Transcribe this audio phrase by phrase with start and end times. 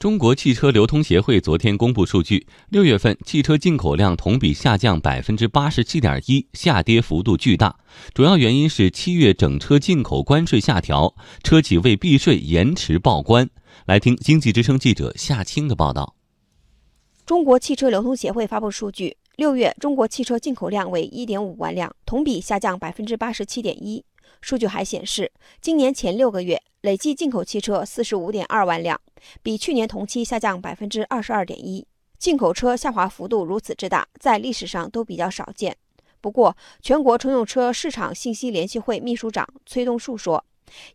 [0.00, 7.78] 中国汽车流通协会昨天公布数据，六月份汽车进口量同比下降百分之八十七点一，下跌幅度巨大。
[8.14, 13.50] 主要原因是七月整车进口关税下调，车企为避税延迟报关。
[13.84, 16.16] 来听经济之声记者夏青的报道。
[17.26, 24.02] 中国汽车流通协会发布数据，六月中国汽车进口量为一点五万辆，同比下降百分之八十七点一。
[24.40, 29.00] 数据还显示，今年前六个月累计进口汽车四十五点二万辆，
[29.42, 31.86] 比去年同期下降百分之二十二点一。
[32.18, 35.76] 进口车下滑幅度如此之大，在历史上都比较少见。
[36.20, 40.44] 不过，全国乘用车市场信息联席会秘书长崔东树说，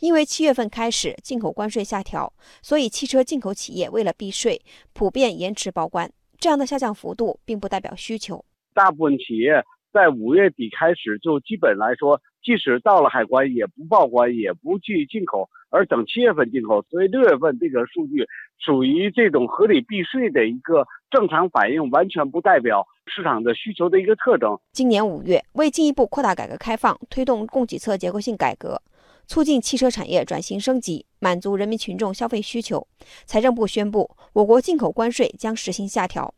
[0.00, 2.30] 因为七月份开始进口关税下调，
[2.62, 4.60] 所以汽车进口企业为了避税，
[4.92, 6.10] 普遍延迟报关。
[6.38, 9.64] 这样的下降幅度并不代表需求，大部分企业。
[9.94, 16.84] 在五月底开始，就基本来说，即使到了海关也不报关，也不去进口，而等七月份进口。
[16.90, 18.26] 所以六月份这个数据
[18.58, 24.58] 属于这种合理避税的一个正常反应，完全不代表市场的需求的一个特征。
[24.72, 28.82] 今年五月，为进一步扩大改革开放，推动供给侧结构性改革，
[29.28, 32.84] 促进汽车产业转型升级，满足人民群众消费需求，
[33.26, 36.34] 财政部宣布，我国进口关税将实行下调。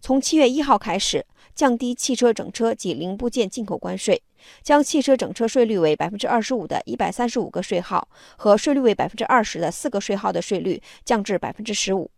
[0.00, 1.24] 从七月一号开始，
[1.54, 4.22] 降低汽车整车及零部件进口关税，
[4.62, 12.10] 将汽车整车税率为百分之二十五的一百三十五个税号和税率为百分之二十的四个税号的税率降至百分之十五，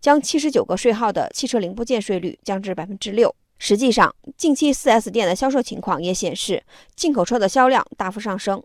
[0.00, 3.34] 将七十九个税号的汽车零部件税率降至百分之六。
[3.58, 6.62] 实际上，近期 4S 店的销售情况也显示，
[6.96, 8.62] 进口车的销量大幅上升。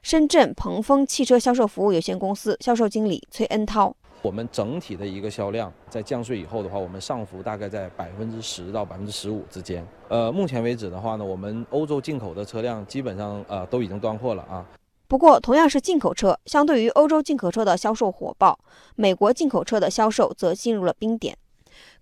[0.00, 3.94] 深圳鹏峰汽车销售服务有限公司销售经理崔恩涛。
[4.20, 9.86] 我们整体的一个销量在降税以后的话，我们上浮大概在百分之十到百分之十五之间。
[10.08, 14.66] 呃，目前为止的话呢，我们欧洲进口的车辆基本上呃都已经断货了啊。
[15.06, 18.58] 不过，同样是进口车，相对于欧洲进口车的销售火爆，
[18.94, 21.36] 美国进口车的销售则进入了冰点。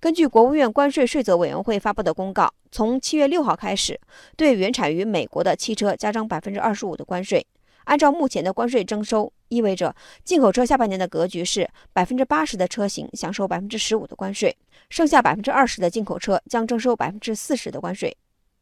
[0.00, 4.00] 根据国务院关税税则委员会发布的公告，从七月六号开始，
[4.36, 7.46] 对原产于美国的汽车加征百分之二十五的关税。
[7.84, 14.56] 按照目前的关税征收，意味着进口车下半年的格局是百分之八十的车型享受百分之十五的关税，
[14.90, 18.16] 剩下百分之二十的进口车将征收百分之四十的关税。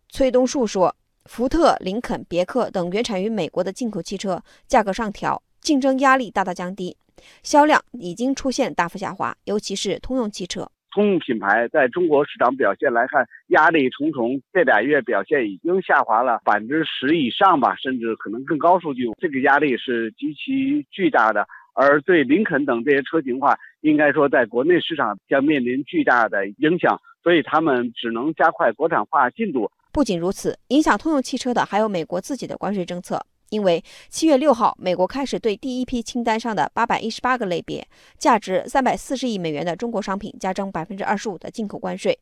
[0.09, 6.97] 崔东树说，福特、林肯、别克等原产于美国的进口汽车价格上调，竞争压力大大降低，
[7.43, 10.71] 销量已经出现大幅下滑，尤其是通用汽车。
[10.94, 14.41] 通用品牌在中国市场表现来看，压力重重。
[14.53, 19.10] 这俩月表现已经下滑了百分之十以上吧，甚至可能更高数据。
[19.19, 21.44] 这个压力是极其巨大的。
[21.75, 29.69] 而对林肯等这些车型的话，应该说在国内市场将面临巨大的影响，所以他们只能加快国产化进度。
[29.93, 33.21] 不仅如此，影响通用汽车的还有美国自己的关税政策。
[33.54, 37.87] 因为七月六号，美国开始对第一批清单上的八百一十八个类别、
[38.19, 42.19] 价值三百四十亿美元的中国商品加征百分之二十五的进口关税。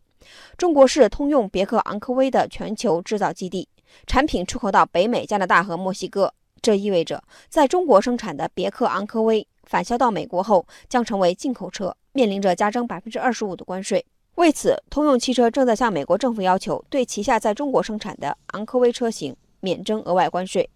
[0.58, 3.66] 中国是通用别克昂科威的全球制造基地，
[4.06, 6.34] 产品出口到北美、加拿大和墨西哥。
[6.60, 14.04] 这意味着，在中国生产的别克昂科威返销到美国后，将成为进口车，面临着加征百分之二十五的关税。
[14.34, 20.68] 为此，通用汽车正在向美国政府要求，对旗下在中国生产的昂科威车型免征额外关税。